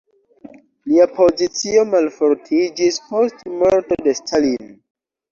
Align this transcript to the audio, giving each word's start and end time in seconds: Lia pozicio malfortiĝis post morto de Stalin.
Lia 0.91 1.03
pozicio 1.17 1.83
malfortiĝis 1.89 2.97
post 3.11 3.43
morto 3.59 3.99
de 4.07 4.15
Stalin. 4.21 4.73